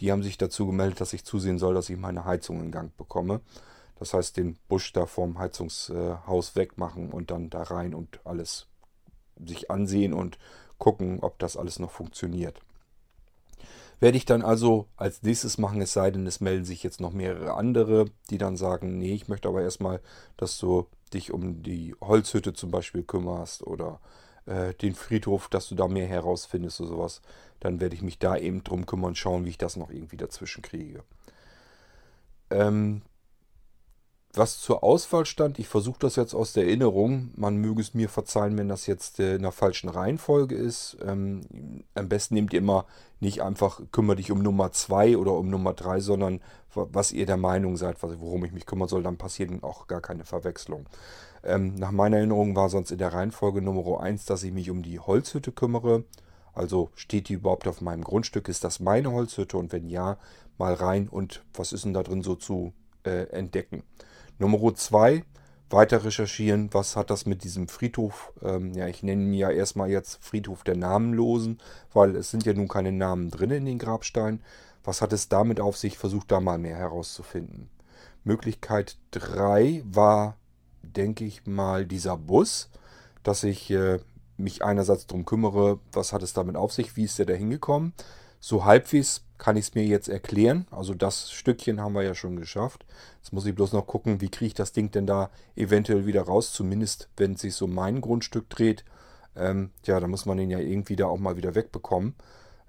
[0.00, 2.96] die haben sich dazu gemeldet, dass ich zusehen soll, dass ich meine Heizung in Gang
[2.96, 3.40] bekomme.
[3.98, 8.66] Das heißt, den Busch da vom Heizungshaus wegmachen und dann da rein und alles
[9.44, 10.38] sich ansehen und
[10.78, 12.60] gucken, ob das alles noch funktioniert.
[13.98, 17.12] Werde ich dann also als nächstes machen, es sei denn, es melden sich jetzt noch
[17.12, 20.00] mehrere andere, die dann sagen, nee, ich möchte aber erstmal,
[20.36, 24.00] dass du dich um die Holzhütte zum Beispiel kümmerst oder
[24.44, 27.22] äh, den Friedhof, dass du da mehr herausfindest oder sowas.
[27.60, 30.18] Dann werde ich mich da eben drum kümmern und schauen, wie ich das noch irgendwie
[30.18, 31.02] dazwischen kriege.
[32.50, 33.02] Ähm,
[34.36, 37.30] was zur Auswahl stand, ich versuche das jetzt aus der Erinnerung.
[37.36, 40.96] Man möge es mir verzeihen, wenn das jetzt äh, in der falschen Reihenfolge ist.
[41.04, 41.40] Ähm,
[41.94, 42.86] am besten nehmt ihr immer
[43.20, 46.40] nicht einfach, kümmere dich um Nummer 2 oder um Nummer 3, sondern
[46.74, 50.24] was ihr der Meinung seid, worum ich mich kümmern soll, dann passiert auch gar keine
[50.24, 50.86] Verwechslung.
[51.42, 54.82] Ähm, nach meiner Erinnerung war sonst in der Reihenfolge Nummer 1, dass ich mich um
[54.82, 56.04] die Holzhütte kümmere.
[56.52, 58.48] Also steht die überhaupt auf meinem Grundstück?
[58.48, 59.56] Ist das meine Holzhütte?
[59.56, 60.18] Und wenn ja,
[60.58, 62.72] mal rein und was ist denn da drin so zu
[63.04, 63.82] äh, entdecken?
[64.38, 65.24] Nummer zwei,
[65.70, 69.90] weiter recherchieren, was hat das mit diesem Friedhof, ähm, ja, ich nenne ihn ja erstmal
[69.90, 71.58] jetzt Friedhof der Namenlosen,
[71.92, 74.42] weil es sind ja nun keine Namen drin in den Grabsteinen.
[74.84, 75.98] Was hat es damit auf sich?
[75.98, 77.68] Versucht da mal mehr herauszufinden.
[78.22, 80.36] Möglichkeit 3 war,
[80.82, 82.70] denke ich mal, dieser Bus,
[83.24, 83.98] dass ich äh,
[84.36, 87.92] mich einerseits darum kümmere, was hat es damit auf sich, wie ist der da hingekommen.
[88.48, 90.68] So halbwegs kann ich es mir jetzt erklären.
[90.70, 92.86] Also das Stückchen haben wir ja schon geschafft.
[93.16, 96.22] Jetzt muss ich bloß noch gucken, wie kriege ich das Ding denn da eventuell wieder
[96.22, 96.52] raus.
[96.52, 98.84] Zumindest wenn es sich so mein Grundstück dreht.
[99.34, 102.14] Ähm, ja, da muss man den ja irgendwie da auch mal wieder wegbekommen.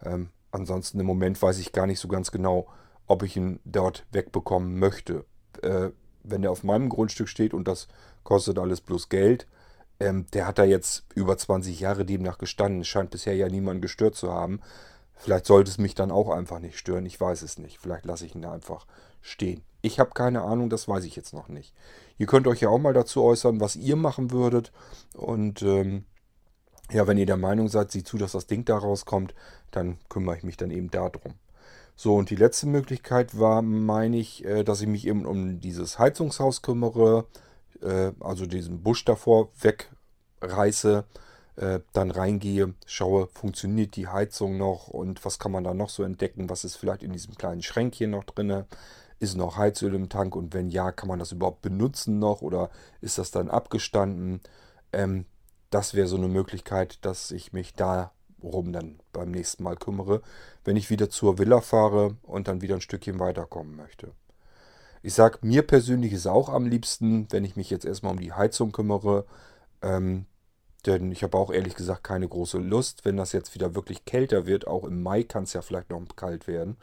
[0.03, 2.65] Ähm, ansonsten im Moment weiß ich gar nicht so ganz genau,
[3.05, 5.25] ob ich ihn dort wegbekommen möchte.
[5.61, 5.89] Äh,
[6.23, 7.87] wenn der auf meinem Grundstück steht und das
[8.23, 9.45] kostet alles bloß Geld,
[9.99, 12.81] ähm, der hat da jetzt über 20 Jahre demnach gestanden.
[12.81, 14.59] Es scheint bisher ja niemand gestört zu haben.
[15.17, 17.05] Vielleicht sollte es mich dann auch einfach nicht stören.
[17.05, 17.79] Ich weiß es nicht.
[17.79, 18.85] Vielleicht lasse ich ihn da einfach
[19.21, 19.63] stehen.
[19.81, 21.73] Ich habe keine Ahnung, das weiß ich jetzt noch nicht.
[22.17, 24.71] Ihr könnt euch ja auch mal dazu äußern, was ihr machen würdet.
[25.15, 26.05] Und ähm,
[26.91, 29.33] ja, wenn ihr der Meinung seid, sieh zu, dass das Ding da rauskommt,
[29.71, 31.33] dann kümmere ich mich dann eben darum.
[31.95, 35.99] So, und die letzte Möglichkeit war, meine ich, äh, dass ich mich eben um dieses
[35.99, 37.25] Heizungshaus kümmere,
[37.81, 41.05] äh, also diesen Busch davor wegreiße,
[41.57, 46.03] äh, dann reingehe, schaue, funktioniert die Heizung noch und was kann man da noch so
[46.03, 48.65] entdecken, was ist vielleicht in diesem kleinen Schränkchen noch drin,
[49.19, 52.69] ist noch Heizöl im Tank und wenn ja, kann man das überhaupt benutzen noch oder
[53.01, 54.41] ist das dann abgestanden?
[54.93, 55.25] Ähm,
[55.69, 60.21] das wäre so eine Möglichkeit, dass ich mich darum dann beim nächsten Mal kümmere,
[60.63, 64.11] wenn ich wieder zur Villa fahre und dann wieder ein Stückchen weiterkommen möchte.
[65.01, 68.33] Ich sage, mir persönlich ist auch am liebsten, wenn ich mich jetzt erstmal um die
[68.33, 69.25] Heizung kümmere,
[69.81, 70.25] ähm,
[70.85, 74.45] denn ich habe auch ehrlich gesagt keine große Lust, wenn das jetzt wieder wirklich kälter
[74.45, 76.77] wird, auch im Mai kann es ja vielleicht noch kalt werden,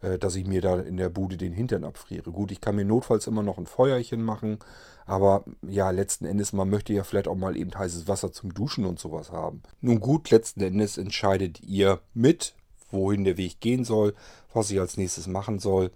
[0.00, 2.30] äh, dass ich mir da in der Bude den Hintern abfriere.
[2.30, 4.58] Gut, ich kann mir notfalls immer noch ein Feuerchen machen,
[5.06, 8.84] aber ja, letzten Endes, man möchte ja vielleicht auch mal eben heißes Wasser zum Duschen
[8.84, 9.62] und sowas haben.
[9.80, 12.54] Nun gut, letzten Endes entscheidet ihr mit,
[12.90, 14.14] wohin der Weg gehen soll,
[14.52, 15.90] was ich als nächstes machen soll.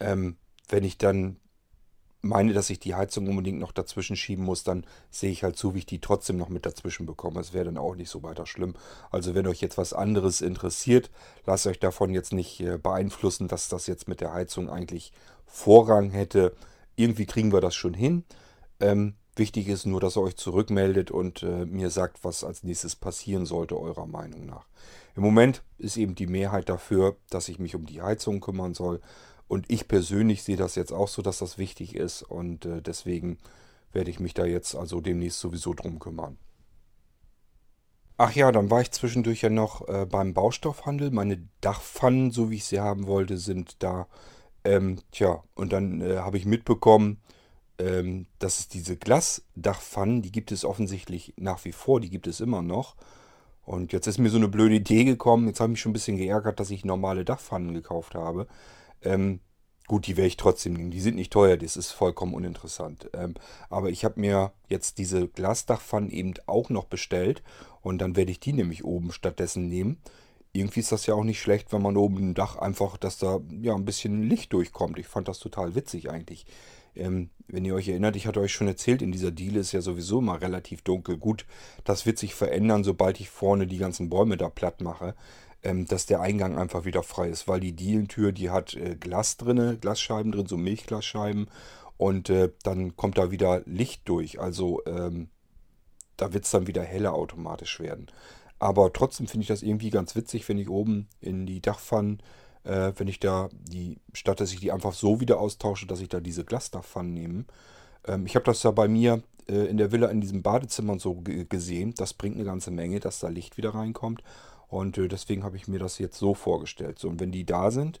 [0.00, 0.36] Ähm,
[0.68, 1.36] wenn ich dann
[2.26, 5.74] meine, dass ich die Heizung unbedingt noch dazwischen schieben muss, dann sehe ich halt zu,
[5.74, 7.40] wie ich die trotzdem noch mit dazwischen bekomme.
[7.40, 8.74] Es wäre dann auch nicht so weiter schlimm.
[9.10, 11.10] Also wenn euch jetzt was anderes interessiert,
[11.46, 15.12] lasst euch davon jetzt nicht äh, beeinflussen, dass das jetzt mit der Heizung eigentlich
[15.46, 16.54] Vorrang hätte.
[16.96, 18.24] Irgendwie kriegen wir das schon hin.
[18.80, 22.96] Ähm, wichtig ist nur, dass ihr euch zurückmeldet und äh, mir sagt, was als nächstes
[22.96, 24.66] passieren sollte, eurer Meinung nach.
[25.14, 29.00] Im Moment ist eben die Mehrheit dafür, dass ich mich um die Heizung kümmern soll.
[29.48, 33.38] Und ich persönlich sehe das jetzt auch so, dass das wichtig ist und äh, deswegen
[33.92, 36.38] werde ich mich da jetzt also demnächst sowieso drum kümmern.
[38.18, 41.10] Ach ja, dann war ich zwischendurch ja noch äh, beim Baustoffhandel.
[41.10, 44.08] Meine Dachpfannen, so wie ich sie haben wollte, sind da.
[44.64, 47.18] Ähm, tja, und dann äh, habe ich mitbekommen,
[47.78, 52.40] ähm, dass es diese Glasdachpfannen, die gibt es offensichtlich nach wie vor, die gibt es
[52.40, 52.96] immer noch.
[53.64, 55.46] Und jetzt ist mir so eine blöde Idee gekommen.
[55.46, 58.46] Jetzt habe ich mich schon ein bisschen geärgert, dass ich normale Dachpfannen gekauft habe.
[59.06, 59.40] Ähm,
[59.86, 60.90] gut, die werde ich trotzdem nehmen.
[60.90, 63.08] Die sind nicht teuer, das ist vollkommen uninteressant.
[63.14, 63.34] Ähm,
[63.70, 67.42] aber ich habe mir jetzt diese Glasdachpfannen eben auch noch bestellt
[67.82, 69.98] und dann werde ich die nämlich oben stattdessen nehmen.
[70.52, 73.40] Irgendwie ist das ja auch nicht schlecht, wenn man oben im Dach einfach, dass da
[73.60, 74.98] ja ein bisschen Licht durchkommt.
[74.98, 76.46] Ich fand das total witzig eigentlich.
[76.94, 79.82] Ähm, wenn ihr euch erinnert, ich hatte euch schon erzählt, in dieser Diele ist ja
[79.82, 81.18] sowieso mal relativ dunkel.
[81.18, 81.44] Gut,
[81.84, 85.14] das wird sich verändern, sobald ich vorne die ganzen Bäume da platt mache
[85.62, 89.78] dass der Eingang einfach wieder frei ist, weil die Dielentür, die hat äh, Glas drin,
[89.80, 91.48] Glasscheiben drin, so Milchglasscheiben
[91.96, 95.28] und äh, dann kommt da wieder Licht durch, also ähm,
[96.16, 98.06] da wird es dann wieder heller automatisch werden.
[98.58, 102.22] Aber trotzdem finde ich das irgendwie ganz witzig, wenn ich oben in die Dachpfannen,
[102.64, 106.08] äh, wenn ich da die, statt dass ich die einfach so wieder austausche, dass ich
[106.08, 107.44] da diese Glasdachpfannen nehme.
[108.06, 111.22] Ähm, ich habe das ja bei mir äh, in der Villa in diesem Badezimmer so
[111.22, 111.94] gesehen.
[111.96, 114.22] Das bringt eine ganze Menge, dass da Licht wieder reinkommt.
[114.68, 116.98] Und äh, deswegen habe ich mir das jetzt so vorgestellt.
[116.98, 118.00] So, und wenn die da sind,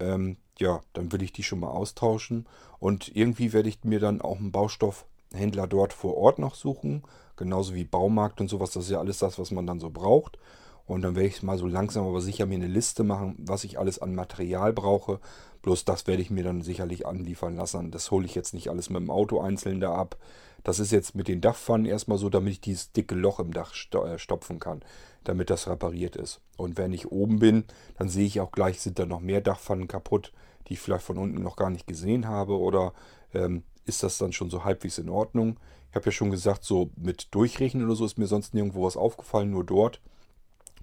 [0.00, 2.46] ähm, ja, dann will ich die schon mal austauschen.
[2.78, 7.02] Und irgendwie werde ich mir dann auch einen Baustoffhändler dort vor Ort noch suchen.
[7.36, 8.70] Genauso wie Baumarkt und sowas.
[8.72, 10.38] Das ist ja alles das, was man dann so braucht.
[10.86, 13.78] Und dann werde ich mal so langsam aber sicher mir eine Liste machen, was ich
[13.78, 15.20] alles an Material brauche.
[15.60, 17.90] Bloß das werde ich mir dann sicherlich anliefern lassen.
[17.90, 20.16] Das hole ich jetzt nicht alles mit dem Auto einzeln da ab.
[20.64, 23.72] Das ist jetzt mit den Dachpfannen erstmal so, damit ich dieses dicke Loch im Dach
[23.94, 24.82] äh, stopfen kann
[25.28, 26.40] damit das repariert ist.
[26.56, 27.64] Und wenn ich oben bin,
[27.98, 30.32] dann sehe ich auch gleich, sind da noch mehr Dachpfannen kaputt,
[30.66, 32.94] die ich vielleicht von unten noch gar nicht gesehen habe oder
[33.34, 35.58] ähm, ist das dann schon so halbwegs in Ordnung.
[35.90, 38.96] Ich habe ja schon gesagt, so mit Durchrechnen oder so ist mir sonst nirgendwo was
[38.96, 40.00] aufgefallen, nur dort.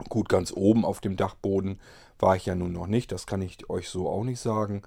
[0.09, 1.79] Gut, ganz oben auf dem Dachboden
[2.19, 4.83] war ich ja nun noch nicht, das kann ich euch so auch nicht sagen.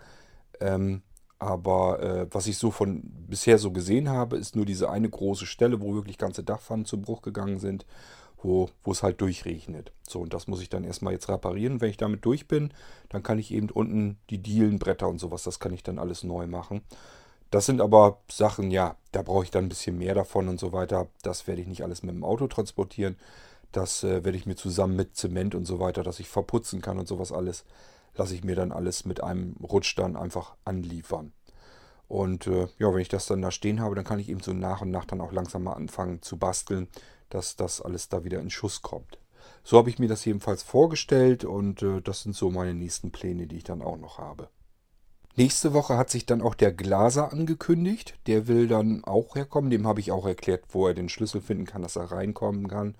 [0.60, 1.02] Ähm,
[1.38, 5.46] aber äh, was ich so von bisher so gesehen habe, ist nur diese eine große
[5.46, 7.86] Stelle, wo wirklich ganze Dachpfannen zu Bruch gegangen sind
[8.42, 9.92] wo, wo es halt durchregnet.
[10.08, 11.80] So, und das muss ich dann erstmal jetzt reparieren.
[11.80, 12.72] Wenn ich damit durch bin,
[13.08, 16.24] dann kann ich eben unten die Dielen, Bretter und sowas, das kann ich dann alles
[16.24, 16.82] neu machen.
[17.50, 20.72] Das sind aber Sachen, ja, da brauche ich dann ein bisschen mehr davon und so
[20.72, 21.08] weiter.
[21.22, 23.16] Das werde ich nicht alles mit dem Auto transportieren.
[23.72, 26.98] Das äh, werde ich mir zusammen mit Zement und so weiter, dass ich verputzen kann
[26.98, 27.64] und sowas alles,
[28.18, 31.32] lasse ich mir dann alles mit einem Rutsch dann einfach anliefern.
[32.08, 34.52] Und äh, ja, wenn ich das dann da stehen habe, dann kann ich eben so
[34.52, 36.88] nach und nach dann auch langsam mal anfangen zu basteln,
[37.28, 39.18] dass das alles da wieder in Schuss kommt.
[39.62, 43.46] So habe ich mir das jedenfalls vorgestellt und äh, das sind so meine nächsten Pläne,
[43.46, 44.48] die ich dann auch noch habe.
[45.36, 48.18] Nächste Woche hat sich dann auch der Glaser angekündigt.
[48.26, 49.70] Der will dann auch herkommen.
[49.70, 52.96] Dem habe ich auch erklärt, wo er den Schlüssel finden kann, dass er reinkommen kann.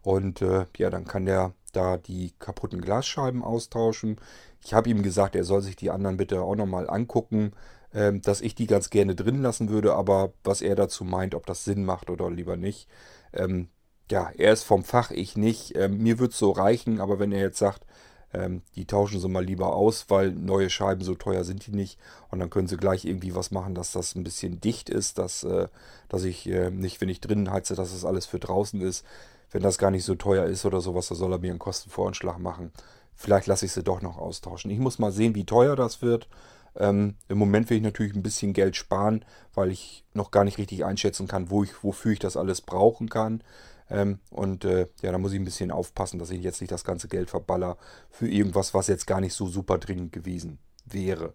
[0.00, 4.16] Und äh, ja, dann kann der da die kaputten Glasscheiben austauschen.
[4.64, 7.52] Ich habe ihm gesagt, er soll sich die anderen bitte auch nochmal angucken,
[7.92, 11.46] äh, dass ich die ganz gerne drin lassen würde, aber was er dazu meint, ob
[11.46, 12.88] das Sinn macht oder lieber nicht,
[13.32, 13.68] ähm,
[14.10, 15.74] ja, er ist vom Fach, ich nicht.
[15.76, 17.86] Ähm, mir würde es so reichen, aber wenn er jetzt sagt,
[18.34, 21.98] Ähm, die tauschen sie mal lieber aus, weil neue Scheiben so teuer sind die nicht.
[22.30, 25.44] Und dann können sie gleich irgendwie was machen, dass das ein bisschen dicht ist, dass,
[25.44, 25.68] äh,
[26.08, 29.04] dass ich äh, nicht, wenn ich drinnen heize, dass das alles für draußen ist.
[29.50, 32.38] Wenn das gar nicht so teuer ist oder sowas, da soll er mir einen Kostenvoranschlag
[32.38, 32.72] machen.
[33.14, 34.70] Vielleicht lasse ich sie doch noch austauschen.
[34.70, 36.26] Ich muss mal sehen, wie teuer das wird.
[36.74, 40.56] Ähm, Im Moment will ich natürlich ein bisschen Geld sparen, weil ich noch gar nicht
[40.56, 43.42] richtig einschätzen kann, wo ich, wofür ich das alles brauchen kann.
[43.90, 46.84] Ähm, und äh, ja, da muss ich ein bisschen aufpassen, dass ich jetzt nicht das
[46.84, 47.76] ganze Geld verballer
[48.10, 51.34] für irgendwas, was jetzt gar nicht so super dringend gewesen wäre.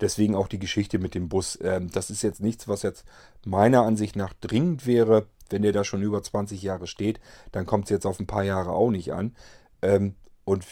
[0.00, 1.58] Deswegen auch die Geschichte mit dem Bus.
[1.62, 3.04] Ähm, das ist jetzt nichts, was jetzt
[3.44, 5.26] meiner Ansicht nach dringend wäre.
[5.50, 7.20] Wenn der da schon über 20 Jahre steht,
[7.52, 9.34] dann kommt es jetzt auf ein paar Jahre auch nicht an.
[9.82, 10.64] Ähm, und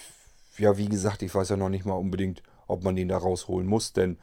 [0.57, 3.66] ja, wie gesagt, ich weiß ja noch nicht mal unbedingt, ob man den da rausholen
[3.66, 4.18] muss, denn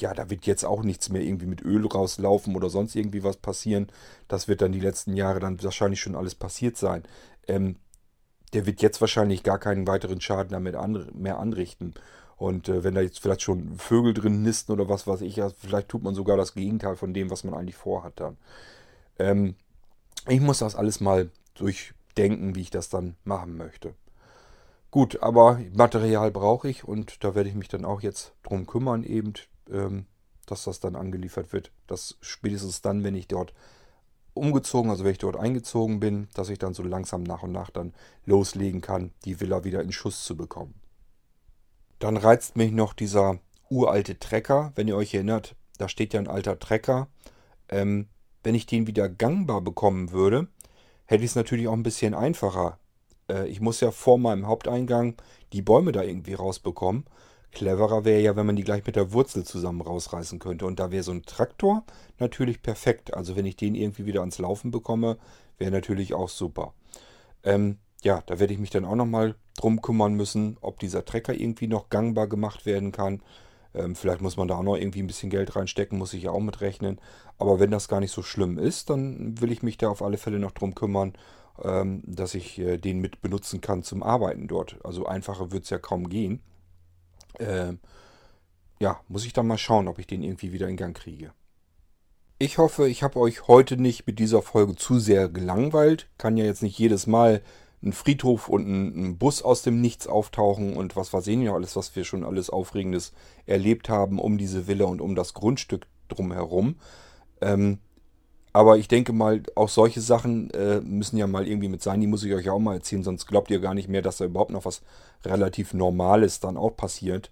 [0.00, 3.36] ja, da wird jetzt auch nichts mehr irgendwie mit Öl rauslaufen oder sonst irgendwie was
[3.36, 3.88] passieren.
[4.28, 7.02] Das wird dann die letzten Jahre dann wahrscheinlich schon alles passiert sein.
[7.46, 7.76] Ähm,
[8.52, 11.94] der wird jetzt wahrscheinlich gar keinen weiteren Schaden damit an, mehr anrichten.
[12.36, 15.88] Und äh, wenn da jetzt vielleicht schon Vögel drin nisten oder was weiß ich, vielleicht
[15.88, 18.36] tut man sogar das Gegenteil von dem, was man eigentlich vorhat dann.
[19.18, 19.56] Ähm,
[20.28, 23.94] ich muss das alles mal durchdenken, wie ich das dann machen möchte.
[24.90, 29.04] Gut, aber Material brauche ich und da werde ich mich dann auch jetzt drum kümmern,
[29.04, 29.34] eben,
[30.46, 31.70] dass das dann angeliefert wird.
[31.86, 33.54] Das spätestens dann, wenn ich dort
[34.34, 37.70] umgezogen, also wenn ich dort eingezogen bin, dass ich dann so langsam nach und nach
[37.70, 37.92] dann
[38.24, 40.74] loslegen kann, die Villa wieder in Schuss zu bekommen.
[41.98, 44.72] Dann reizt mich noch dieser uralte Trecker.
[44.76, 47.08] Wenn ihr euch erinnert, da steht ja ein alter Trecker.
[47.68, 48.08] Ähm,
[48.42, 50.48] wenn ich den wieder gangbar bekommen würde,
[51.06, 52.78] hätte ich es natürlich auch ein bisschen einfacher.
[53.28, 55.16] Äh, ich muss ja vor meinem Haupteingang
[55.52, 57.04] die Bäume da irgendwie rausbekommen.
[57.52, 60.66] Cleverer wäre ja, wenn man die gleich mit der Wurzel zusammen rausreißen könnte.
[60.66, 61.84] Und da wäre so ein Traktor
[62.18, 63.14] natürlich perfekt.
[63.14, 65.18] Also wenn ich den irgendwie wieder ans Laufen bekomme,
[65.56, 66.74] wäre natürlich auch super.
[67.42, 71.34] Ähm, ja, da werde ich mich dann auch nochmal drum kümmern müssen, ob dieser Trecker
[71.34, 73.22] irgendwie noch gangbar gemacht werden kann.
[73.74, 76.30] Ähm, vielleicht muss man da auch noch irgendwie ein bisschen Geld reinstecken, muss ich ja
[76.30, 77.00] auch mitrechnen.
[77.38, 80.18] Aber wenn das gar nicht so schlimm ist, dann will ich mich da auf alle
[80.18, 81.14] Fälle noch drum kümmern,
[81.62, 84.76] ähm, dass ich äh, den mit benutzen kann zum Arbeiten dort.
[84.84, 86.40] Also einfacher wird es ja kaum gehen.
[87.38, 87.74] Äh,
[88.80, 91.32] ja, muss ich dann mal schauen, ob ich den irgendwie wieder in Gang kriege.
[92.38, 96.08] Ich hoffe, ich habe euch heute nicht mit dieser Folge zu sehr gelangweilt.
[96.18, 97.42] Kann ja jetzt nicht jedes Mal
[97.82, 101.54] ein Friedhof und ein, ein Bus aus dem Nichts auftauchen und was wir sehen ja
[101.54, 103.12] alles, was wir schon alles Aufregendes
[103.46, 106.76] erlebt haben um diese Villa und um das Grundstück drumherum.
[107.40, 107.78] Ähm,
[108.52, 112.00] aber ich denke mal, auch solche Sachen äh, müssen ja mal irgendwie mit sein.
[112.00, 114.24] Die muss ich euch auch mal erzählen, sonst glaubt ihr gar nicht mehr, dass da
[114.24, 114.82] überhaupt noch was
[115.24, 117.30] relativ Normales dann auch passiert.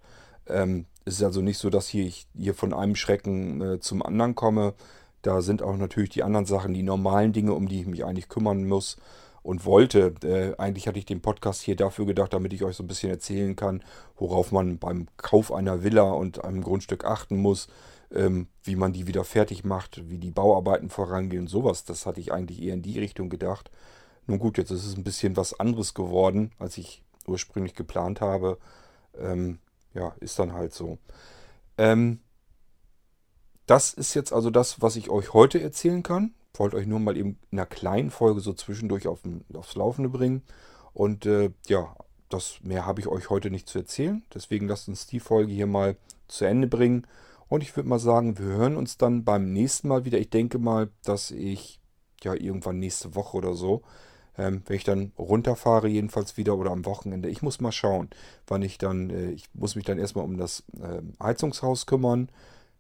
[0.49, 4.03] Ähm, es ist also nicht so, dass hier ich hier von einem Schrecken äh, zum
[4.03, 4.75] anderen komme.
[5.23, 8.29] Da sind auch natürlich die anderen Sachen, die normalen Dinge, um die ich mich eigentlich
[8.29, 8.97] kümmern muss
[9.43, 10.15] und wollte.
[10.23, 13.11] Äh, eigentlich hatte ich den Podcast hier dafür gedacht, damit ich euch so ein bisschen
[13.11, 13.83] erzählen kann,
[14.17, 17.69] worauf man beim Kauf einer Villa und einem Grundstück achten muss
[18.15, 21.85] ähm, wie man die wieder fertig macht, wie die Bauarbeiten vorangehen, sowas.
[21.85, 23.71] Das hatte ich eigentlich eher in die Richtung gedacht.
[24.27, 28.59] Nun gut, jetzt ist es ein bisschen was anderes geworden, als ich ursprünglich geplant habe.
[29.19, 29.59] Ähm,
[29.95, 30.99] ja, ist dann halt so.
[31.79, 32.21] Ähm,
[33.67, 36.35] das ist jetzt also das, was ich euch heute erzählen kann.
[36.53, 39.21] Ich wollte euch nur mal eben in einer kleinen Folge so zwischendurch auf,
[39.55, 40.43] aufs Laufende bringen.
[40.95, 41.95] Und äh, ja,
[42.29, 44.25] das mehr habe ich euch heute nicht zu erzählen.
[44.33, 45.97] Deswegen lasst uns die Folge hier mal
[46.29, 47.07] zu Ende bringen.
[47.49, 50.19] Und ich würde mal sagen, wir hören uns dann beim nächsten Mal wieder.
[50.19, 51.81] Ich denke mal, dass ich
[52.23, 53.83] ja irgendwann nächste Woche oder so,
[54.37, 57.29] ähm, wenn ich dann runterfahre, jedenfalls wieder oder am Wochenende.
[57.29, 58.11] Ich muss mal schauen,
[58.47, 62.31] wann ich dann, äh, ich muss mich dann erstmal um das äh, Heizungshaus kümmern.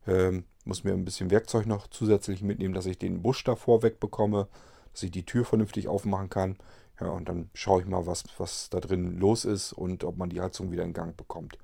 [0.06, 4.48] Ähm, muss mir ein bisschen Werkzeug noch zusätzlich mitnehmen, dass ich den Busch davor wegbekomme,
[4.92, 6.56] dass ich die Tür vernünftig aufmachen kann.
[7.00, 10.30] Ja, und dann schaue ich mal, was, was da drin los ist und ob man
[10.30, 11.58] die Heizung wieder in Gang bekommt.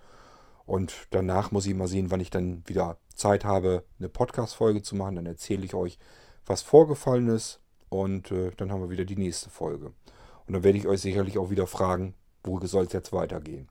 [0.66, 4.96] Und danach muss ich mal sehen, wann ich dann wieder Zeit habe, eine Podcast-Folge zu
[4.96, 5.16] machen.
[5.16, 5.98] Dann erzähle ich euch,
[6.46, 7.60] was vorgefallen ist.
[7.88, 9.92] Und äh, dann haben wir wieder die nächste Folge.
[10.46, 13.68] Und dann werde ich euch sicherlich auch wieder fragen, wo soll es jetzt weitergehen.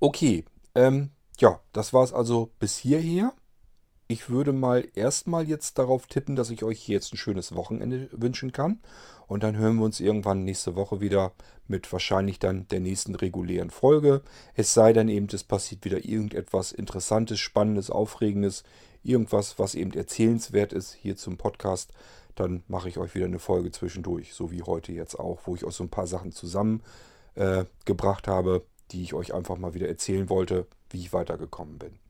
[0.00, 3.32] Okay, ähm, ja, das war es also bis hierher.
[4.10, 8.50] Ich würde mal erstmal jetzt darauf tippen, dass ich euch jetzt ein schönes Wochenende wünschen
[8.50, 8.80] kann.
[9.28, 11.30] Und dann hören wir uns irgendwann nächste Woche wieder
[11.68, 14.22] mit wahrscheinlich dann der nächsten regulären Folge.
[14.56, 18.64] Es sei denn eben, es passiert wieder irgendetwas Interessantes, Spannendes, Aufregendes,
[19.04, 21.92] irgendwas, was eben erzählenswert ist hier zum Podcast.
[22.34, 25.64] Dann mache ich euch wieder eine Folge zwischendurch, so wie heute jetzt auch, wo ich
[25.64, 30.28] euch so ein paar Sachen zusammengebracht äh, habe, die ich euch einfach mal wieder erzählen
[30.28, 32.00] wollte, wie ich weitergekommen bin.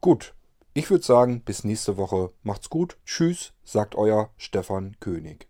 [0.00, 0.34] Gut,
[0.74, 2.32] ich würde sagen, bis nächste Woche.
[2.42, 2.98] Macht's gut.
[3.06, 5.48] Tschüss, sagt euer Stefan König.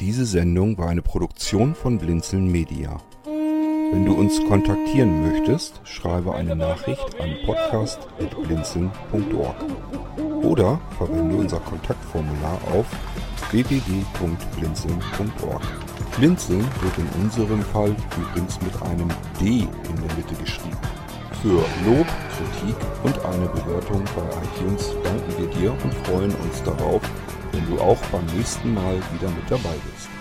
[0.00, 3.02] Diese Sendung war eine Produktion von Blinzeln Media.
[3.24, 9.56] Wenn du uns kontaktieren möchtest, schreibe eine Nachricht an podcast.blinzeln.org
[10.42, 12.86] oder verwende unser Kontaktformular auf
[13.52, 15.62] www.blinzeln.org.
[16.16, 19.08] Blinzeln wird in unserem Fall übrigens mit einem
[19.40, 19.68] D in
[20.06, 20.76] der Mitte geschrieben.
[21.44, 22.06] Für Lob,
[22.38, 27.02] Kritik und eine Bewertung bei iTunes danken wir dir und freuen uns darauf,
[27.52, 30.13] wenn du auch beim nächsten Mal wieder mit dabei bist.